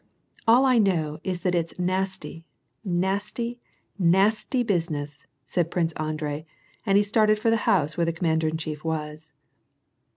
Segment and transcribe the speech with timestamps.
[0.47, 2.43] "All I know is that it is all a nasty,
[2.83, 3.59] nasty,
[3.99, 6.47] nasty business," said Prince Andrei,
[6.87, 9.31] and he started for the house where the commander in chief was.